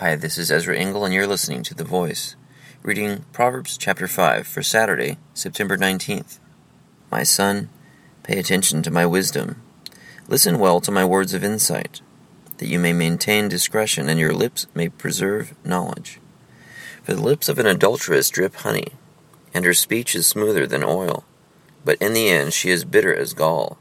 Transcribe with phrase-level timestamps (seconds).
[0.00, 2.36] Hi, this is Ezra Engel, and you're listening to The Voice,
[2.82, 6.38] reading Proverbs chapter 5 for Saturday, September 19th.
[7.10, 7.70] My son,
[8.22, 9.62] pay attention to my wisdom.
[10.28, 12.02] Listen well to my words of insight,
[12.58, 16.20] that you may maintain discretion and your lips may preserve knowledge.
[17.02, 18.88] For the lips of an adulteress drip honey,
[19.54, 21.24] and her speech is smoother than oil.
[21.86, 23.78] But in the end she is bitter as gall,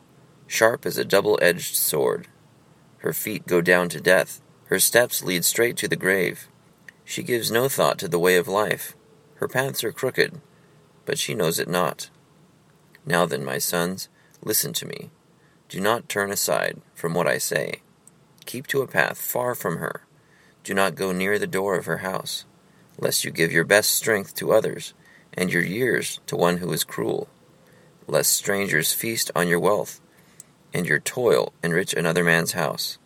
[0.48, 2.30] sharp as a double edged sword.
[3.00, 6.48] Her feet go down to death her steps lead straight to the grave.
[7.04, 8.96] She gives no thought to the way of life.
[9.36, 10.42] Her paths are crooked,
[11.06, 12.10] but she knows it not.
[13.06, 14.10] Now then, my sons,
[14.42, 15.12] listen to me.
[15.70, 17.82] Do not turn aside from what I say.
[18.46, 20.02] Keep to a path far from her.
[20.64, 22.46] Do not go near the door of her house,
[22.98, 24.94] lest you give your best strength to others,
[25.34, 27.28] and your years to one who is cruel.
[28.08, 30.02] Lest strangers feast on your wealth,
[30.74, 32.98] and your toil enrich another man's house.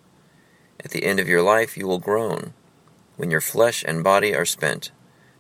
[0.83, 2.53] At the end of your life you will groan.
[3.17, 4.91] When your flesh and body are spent,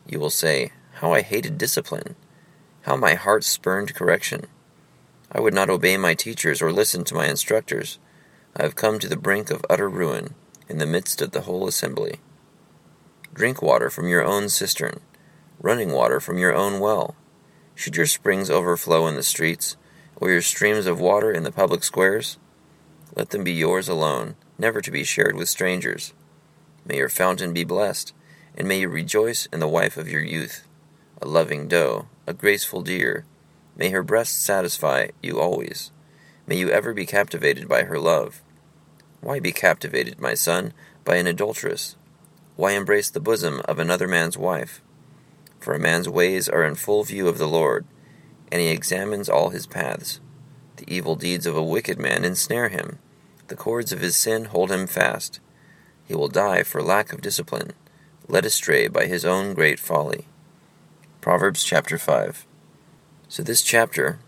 [0.05, 2.15] you will say, How I hated discipline!
[2.81, 4.47] How my heart spurned correction!
[5.31, 7.99] I would not obey my teachers or listen to my instructors.
[8.57, 10.33] I have come to the brink of utter ruin,
[10.67, 12.19] in the midst of the whole assembly.
[13.33, 14.99] Drink water from your own cistern,
[15.61, 17.15] running water from your own well.
[17.75, 19.77] Should your springs overflow in the streets,
[20.17, 22.37] or your streams of water in the public squares?
[23.15, 26.13] Let them be yours alone never to be shared with strangers.
[26.85, 28.13] May your fountain be blessed,
[28.55, 30.67] and may you rejoice in the wife of your youth,
[31.21, 33.25] a loving doe, a graceful deer.
[33.75, 35.91] May her breast satisfy you always.
[36.45, 38.41] May you ever be captivated by her love.
[39.21, 40.73] Why be captivated, my son,
[41.05, 41.95] by an adulteress?
[42.55, 44.81] Why embrace the bosom of another man's wife?
[45.59, 47.85] For a man's ways are in full view of the Lord,
[48.51, 50.19] and he examines all his paths.
[50.77, 52.99] The evil deeds of a wicked man ensnare him
[53.49, 55.39] the cords of his sin hold him fast.
[56.05, 57.73] He will die for lack of discipline,
[58.27, 60.25] led astray by his own great folly.
[61.21, 62.45] Proverbs chapter 5.
[63.27, 64.19] So, this chapter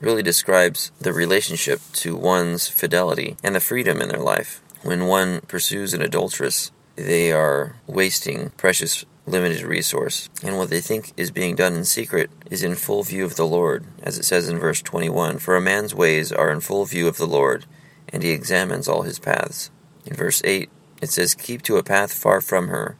[0.00, 4.60] really describes the relationship to one's fidelity and the freedom in their life.
[4.82, 11.12] When one pursues an adulteress, they are wasting precious limited resource, and what they think
[11.16, 14.48] is being done in secret is in full view of the Lord, as it says
[14.48, 17.66] in verse 21 For a man's ways are in full view of the Lord,
[18.12, 19.70] and he examines all his paths.
[20.06, 20.68] In verse 8,
[21.00, 22.96] it says, Keep to a path far from her.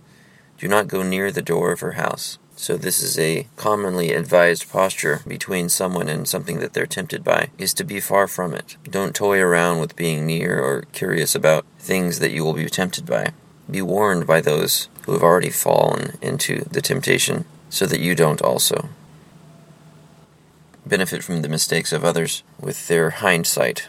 [0.59, 2.39] Do not go near the door of her house.
[2.55, 7.49] So, this is a commonly advised posture between someone and something that they're tempted by,
[7.57, 8.77] is to be far from it.
[8.85, 13.07] Don't toy around with being near or curious about things that you will be tempted
[13.07, 13.33] by.
[13.71, 18.43] Be warned by those who have already fallen into the temptation, so that you don't
[18.43, 18.91] also.
[20.85, 23.89] Benefit from the mistakes of others with their hindsight.